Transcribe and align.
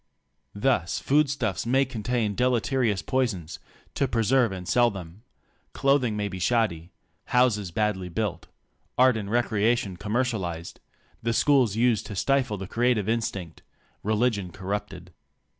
Thus 0.55 0.97
foodstuffs 0.97 1.67
may 1.67 1.85
contain 1.85 2.33
deleterious 2.33 3.03
poisons 3.03 3.59
to 3.93 4.07
preserve 4.07 4.51
and 4.51 4.67
sell 4.67 4.89
them, 4.89 5.21
clothing 5.73 6.17
may 6.17 6.27
be 6.27 6.39
shoddy, 6.39 6.89
houses 7.25 7.69
badly 7.69 8.09
built, 8.09 8.47
art 8.97 9.15
and 9.15 9.29
recreation 9.29 9.97
commercialized, 9.97 10.79
the 11.21 11.33
schools 11.33 11.75
used 11.75 12.07
to 12.07 12.15
stifle 12.15 12.57
the 12.57 12.65
creative 12.65 13.07
instinct, 13.07 13.61
religion 14.01 14.51
corrupted. 14.51 15.11